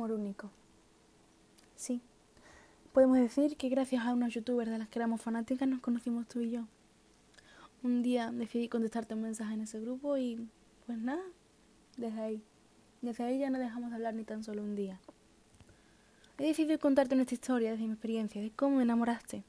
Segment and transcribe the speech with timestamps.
[0.00, 0.50] amor único.
[1.76, 2.00] Sí,
[2.94, 6.40] podemos decir que gracias a unos youtubers de las que éramos fanáticas nos conocimos tú
[6.40, 6.66] y yo.
[7.82, 10.48] Un día decidí contestarte un mensaje en ese grupo y
[10.86, 11.22] pues nada,
[11.98, 12.42] desde ahí.
[13.02, 14.98] Desde ahí ya no dejamos de hablar ni tan solo un día.
[16.38, 19.44] He decidido contarte nuestra historia desde mi experiencia, de cómo me enamoraste.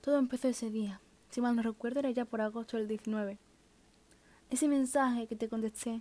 [0.00, 1.02] Todo empezó ese día.
[1.28, 3.36] Si mal no recuerdo, era ya por agosto del 19.
[4.48, 6.00] Ese mensaje que te contesté,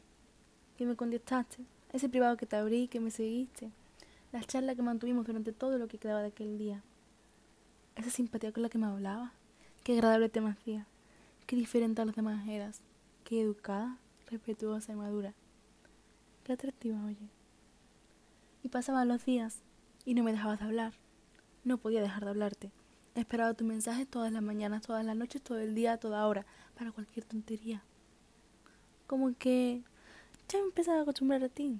[0.77, 3.69] que me contestaste, ese privado que te abrí, que me seguiste,
[4.31, 6.81] la charla que mantuvimos durante todo lo que quedaba de aquel día,
[7.95, 9.31] esa simpatía con la que me hablaba,
[9.83, 10.87] qué agradable te hacía,
[11.45, 12.81] qué diferente a los demás eras,
[13.23, 15.33] qué educada, respetuosa y madura,
[16.43, 17.29] qué atractiva, oye.
[18.63, 19.59] Y pasaban los días
[20.03, 20.93] y no me dejabas de hablar,
[21.63, 22.71] no podía dejar de hablarte.
[23.13, 26.91] Esperaba tu mensaje todas las mañanas, todas las noches, todo el día, toda hora, para
[26.91, 27.83] cualquier tontería.
[29.05, 29.83] Como que
[30.47, 31.79] ya me empezaba a acostumbrar a ti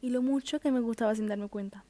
[0.00, 1.84] y lo mucho que me gustaba sin darme cuenta.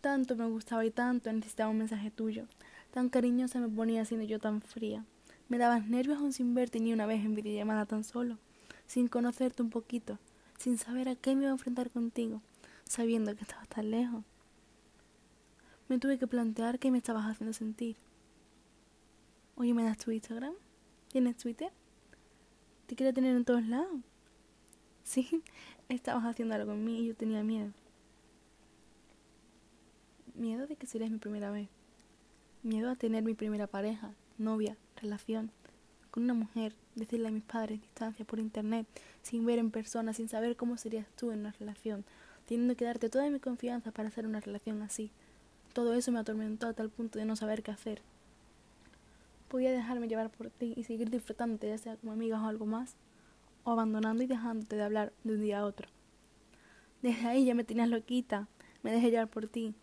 [0.00, 2.46] Tanto me gustaba y tanto necesitaba un mensaje tuyo.
[2.92, 5.04] Tan cariñosa me ponía siendo yo tan fría.
[5.48, 8.38] Me dabas nervios aún sin verte ni una vez en videollamada tan solo,
[8.86, 10.18] sin conocerte un poquito,
[10.58, 12.40] sin saber a qué me iba a enfrentar contigo,
[12.84, 14.24] sabiendo que estabas tan lejos
[15.88, 17.96] me tuve que plantear qué me estabas haciendo sentir.
[19.56, 20.54] Oye, ¿me das tu Instagram?
[21.08, 21.70] ¿Tienes Twitter?
[22.86, 24.00] ¿Te quería tener en todos lados?
[25.02, 25.42] Sí,
[25.88, 27.72] estabas haciendo algo en mí y yo tenía miedo.
[30.34, 31.68] Miedo de que serías mi primera vez.
[32.62, 35.50] Miedo a tener mi primera pareja, novia, relación,
[36.10, 38.86] con una mujer, decirle a mis padres distancia por internet,
[39.22, 42.04] sin ver en persona, sin saber cómo serías tú en una relación,
[42.46, 45.10] teniendo que darte toda mi confianza para hacer una relación así.
[45.72, 48.00] Todo eso me atormentó a tal punto de no saber qué hacer.
[49.48, 52.96] Podía dejarme llevar por ti y seguir disfrutándote, ya sea como amigas o algo más,
[53.64, 55.88] o abandonando y dejándote de hablar de un día a otro.
[57.02, 58.48] Desde ahí ya me tenías loquita,
[58.82, 59.74] me dejé llevar por ti.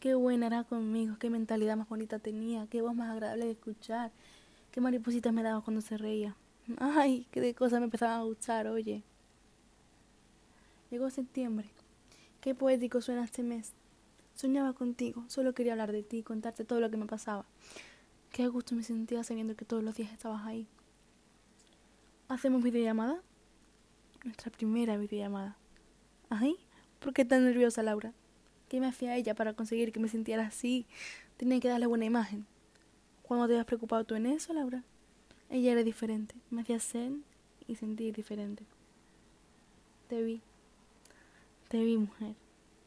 [0.00, 4.10] Qué buena era conmigo, qué mentalidad más bonita tenía, qué voz más agradable de escuchar,
[4.70, 6.36] qué maripositas me daba cuando se reía.
[6.78, 9.02] Ay, qué de cosas me empezaban a gustar, oye.
[10.90, 11.70] Llegó septiembre.
[12.40, 13.72] Qué poético suena este mes.
[14.34, 17.46] Soñaba contigo, solo quería hablar de ti contarte todo lo que me pasaba.
[18.32, 20.66] Qué gusto me sentía sabiendo que todos los días estabas ahí.
[22.28, 23.20] ¿Hacemos videollamada?
[24.24, 25.58] Nuestra primera videollamada.
[26.30, 26.56] ¿Ay?
[26.98, 28.14] ¿Por qué tan nerviosa, Laura?
[28.70, 30.86] ¿Qué me hacía ella para conseguir que me sintiera así?
[31.36, 32.46] Tenía que darle buena imagen.
[33.22, 34.82] ¿Cuándo te habías preocupado tú en eso, Laura?
[35.50, 36.34] Ella era diferente.
[36.48, 37.12] Me hacía ser
[37.68, 38.64] y sentir diferente.
[40.08, 40.40] Te vi.
[41.68, 42.34] Te vi, mujer.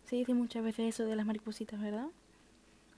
[0.05, 2.07] Se dice muchas veces eso de las maripositas, ¿verdad?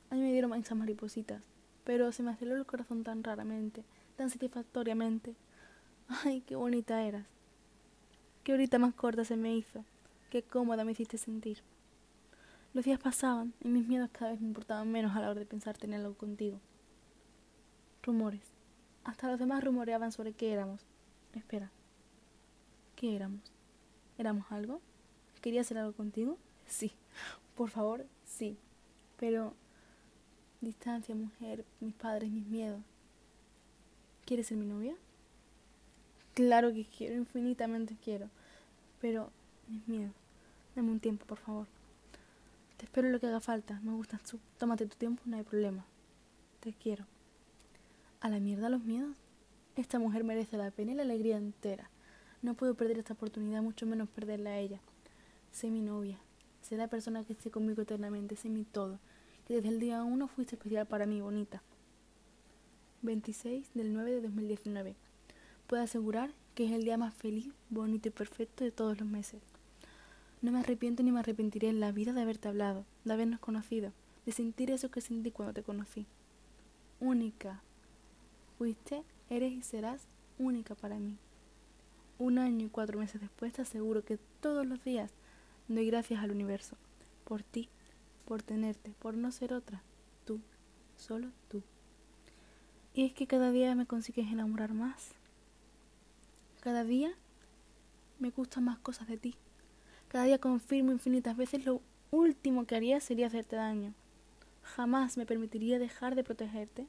[0.10, 1.42] A mí me dieron esas maripositas,
[1.88, 3.86] pero se me aceleró el corazón tan raramente,
[4.18, 5.36] tan satisfactoriamente.
[6.26, 7.26] Ay, qué bonita eras.
[8.44, 9.86] Qué horita más corta se me hizo.
[10.30, 11.60] Qué cómoda me hiciste sentir.
[12.74, 15.46] Los días pasaban y mis miedos cada vez me importaban menos a la hora de
[15.46, 16.60] pensar tener algo contigo.
[18.04, 18.44] Rumores.
[19.06, 20.82] Hasta los demás rumoreaban sobre qué éramos.
[21.36, 21.72] Espera.
[22.98, 23.50] ¿Qué éramos?
[24.18, 24.82] ¿Éramos algo?
[25.40, 26.38] ¿Quería hacer algo contigo?
[26.66, 26.92] Sí,
[27.56, 28.58] por favor, sí.
[29.16, 29.54] Pero
[30.62, 32.82] distancia, mujer, mis padres, mis miedos.
[34.26, 34.96] ¿Quieres ser mi novia?
[36.34, 38.30] Claro que quiero, infinitamente quiero.
[39.00, 39.32] Pero
[39.68, 40.14] mis miedos.
[40.76, 41.68] Dame un tiempo, por favor.
[42.78, 43.80] Te espero lo que haga falta.
[43.84, 44.40] Me gustas tú.
[44.58, 45.86] Tómate tu tiempo, no hay problema.
[46.60, 47.06] Te quiero.
[48.22, 49.16] A la mierda los miedos.
[49.76, 51.90] Esta mujer merece la pena y la alegría entera.
[52.42, 54.80] No puedo perder esta oportunidad, mucho menos perderla a ella.
[55.52, 56.20] Sé mi novia.
[56.62, 59.00] Sé la persona que esté conmigo eternamente, sé mi todo,
[59.48, 61.62] desde el día uno fuiste especial para mí, bonita.
[63.02, 64.96] 26 del 9 de 2019.
[65.68, 69.42] Puedo asegurar que es el día más feliz, bonito y perfecto de todos los meses.
[70.42, 73.92] No me arrepiento ni me arrepentiré en la vida de haberte hablado, de habernos conocido,
[74.26, 76.06] de sentir eso que sentí cuando te conocí.
[77.00, 77.62] Única.
[78.58, 80.08] Fuiste, eres y serás
[80.40, 81.18] única para mí.
[82.20, 85.12] Un año y cuatro meses después te aseguro que todos los días
[85.70, 86.78] Doy gracias al universo,
[87.26, 87.68] por ti,
[88.28, 89.82] por tenerte, por no ser otra,
[90.26, 90.42] tú,
[90.98, 91.64] solo tú.
[92.94, 95.12] Y es que cada día me consigues enamorar más.
[96.60, 97.14] Cada día
[98.20, 99.36] me gustan más cosas de ti.
[100.10, 101.82] Cada día confirmo infinitas veces lo
[102.12, 103.94] último que haría sería hacerte daño.
[104.62, 106.86] Jamás me permitiría dejar de protegerte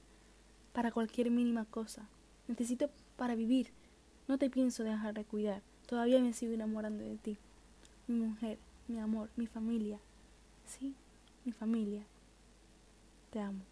[0.72, 2.08] para cualquier mínima cosa.
[2.48, 3.70] Necesito para vivir.
[4.26, 5.62] No te pienso dejar de cuidar.
[5.86, 7.38] Todavía me sigo enamorando de ti.
[8.08, 8.58] Mi mujer,
[8.88, 10.00] mi amor, mi familia.
[10.66, 10.96] Sí,
[11.48, 12.06] mi familia.
[13.30, 13.64] Te amo.